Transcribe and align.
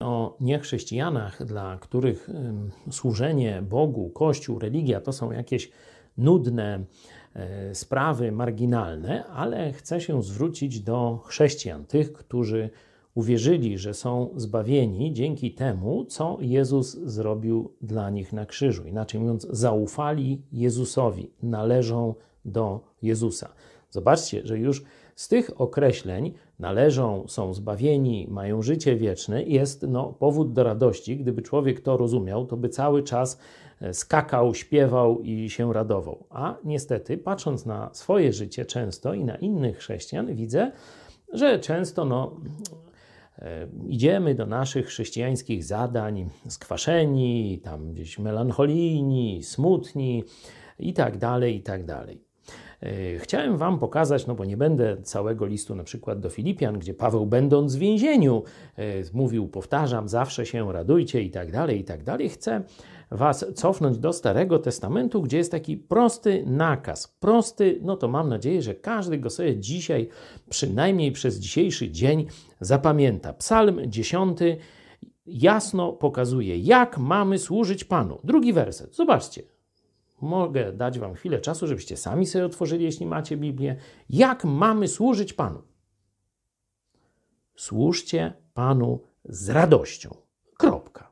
o 0.00 0.36
niechrześcijanach, 0.40 1.44
dla 1.44 1.78
których 1.78 2.30
służenie 2.90 3.62
Bogu, 3.62 4.10
Kościół, 4.10 4.58
religia 4.58 5.00
to 5.00 5.12
są 5.12 5.32
jakieś 5.32 5.70
nudne 6.18 6.84
e, 7.34 7.74
sprawy 7.74 8.32
marginalne, 8.32 9.24
ale 9.24 9.72
chcę 9.72 10.00
się 10.00 10.22
zwrócić 10.22 10.80
do 10.80 11.22
chrześcijan, 11.24 11.84
tych, 11.84 12.12
którzy 12.12 12.70
uwierzyli, 13.14 13.78
że 13.78 13.94
są 13.94 14.30
zbawieni 14.36 15.12
dzięki 15.12 15.54
temu, 15.54 16.04
co 16.04 16.38
Jezus 16.40 16.96
zrobił 16.96 17.72
dla 17.80 18.10
nich 18.10 18.32
na 18.32 18.46
krzyżu. 18.46 18.86
Inaczej 18.86 19.20
mówiąc, 19.20 19.46
zaufali 19.50 20.42
Jezusowi, 20.52 21.30
należą 21.42 22.14
do 22.44 22.80
Jezusa. 23.02 23.48
Zobaczcie, 23.90 24.40
że 24.44 24.58
już 24.58 24.82
z 25.18 25.28
tych 25.28 25.60
określeń 25.60 26.34
należą, 26.58 27.24
są 27.28 27.54
zbawieni, 27.54 28.26
mają 28.30 28.62
życie 28.62 28.96
wieczne, 28.96 29.42
jest 29.42 29.82
no, 29.88 30.12
powód 30.12 30.52
do 30.52 30.62
radości. 30.62 31.16
Gdyby 31.16 31.42
człowiek 31.42 31.80
to 31.80 31.96
rozumiał, 31.96 32.46
to 32.46 32.56
by 32.56 32.68
cały 32.68 33.02
czas 33.02 33.38
e, 33.80 33.94
skakał, 33.94 34.54
śpiewał 34.54 35.20
i 35.22 35.50
się 35.50 35.72
radował. 35.72 36.24
A 36.30 36.56
niestety, 36.64 37.18
patrząc 37.18 37.66
na 37.66 37.90
swoje 37.92 38.32
życie 38.32 38.64
często 38.64 39.14
i 39.14 39.24
na 39.24 39.36
innych 39.36 39.78
chrześcijan, 39.78 40.34
widzę, 40.34 40.72
że 41.32 41.58
często 41.58 42.04
no, 42.04 42.36
e, 43.38 43.68
idziemy 43.88 44.34
do 44.34 44.46
naszych 44.46 44.86
chrześcijańskich 44.86 45.64
zadań 45.64 46.28
skwaszeni, 46.48 47.60
tam 47.64 47.92
gdzieś 47.92 48.18
melancholijni, 48.18 49.42
smutni 49.42 50.24
i 50.78 50.92
tak 50.92 51.18
dalej, 51.18 51.56
i 51.56 51.62
tak 51.62 51.84
dalej. 51.84 52.27
E, 52.82 53.18
chciałem 53.18 53.56
Wam 53.56 53.78
pokazać, 53.78 54.26
no 54.26 54.34
bo 54.34 54.44
nie 54.44 54.56
będę 54.56 54.96
całego 55.02 55.46
listu 55.46 55.74
na 55.74 55.84
przykład 55.84 56.20
do 56.20 56.30
Filipian, 56.30 56.78
gdzie 56.78 56.94
Paweł 56.94 57.26
będąc 57.26 57.76
w 57.76 57.78
więzieniu 57.78 58.42
e, 58.78 58.82
mówił, 59.12 59.48
powtarzam, 59.48 60.08
zawsze 60.08 60.46
się 60.46 60.72
radujcie 60.72 61.22
i 61.22 61.30
tak 61.30 61.52
dalej, 61.52 61.80
i 61.80 61.84
tak 61.84 62.04
dalej. 62.04 62.28
Chcę 62.28 62.62
Was 63.10 63.46
cofnąć 63.54 63.98
do 63.98 64.12
Starego 64.12 64.58
Testamentu, 64.58 65.22
gdzie 65.22 65.36
jest 65.36 65.50
taki 65.50 65.76
prosty 65.76 66.44
nakaz. 66.46 67.16
Prosty, 67.20 67.78
no 67.82 67.96
to 67.96 68.08
mam 68.08 68.28
nadzieję, 68.28 68.62
że 68.62 68.74
każdy 68.74 69.18
go 69.18 69.30
sobie 69.30 69.56
dzisiaj, 69.56 70.08
przynajmniej 70.50 71.12
przez 71.12 71.38
dzisiejszy 71.38 71.90
dzień, 71.90 72.26
zapamięta. 72.60 73.32
Psalm 73.32 73.80
10 73.86 74.38
jasno 75.26 75.92
pokazuje, 75.92 76.58
jak 76.58 76.98
mamy 76.98 77.38
służyć 77.38 77.84
Panu. 77.84 78.18
Drugi 78.24 78.52
werset, 78.52 78.96
zobaczcie. 78.96 79.57
Mogę 80.20 80.72
dać 80.72 80.98
Wam 80.98 81.14
chwilę 81.14 81.40
czasu, 81.40 81.66
żebyście 81.66 81.96
sami 81.96 82.26
sobie 82.26 82.44
otworzyli, 82.44 82.84
jeśli 82.84 83.06
macie 83.06 83.36
Biblię. 83.36 83.76
Jak 84.10 84.44
mamy 84.44 84.88
służyć 84.88 85.32
Panu? 85.32 85.62
Służcie 87.56 88.32
Panu 88.54 89.00
z 89.24 89.48
radością. 89.48 90.14
Kropka. 90.58 91.07